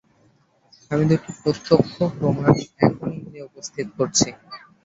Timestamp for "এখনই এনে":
2.81-3.39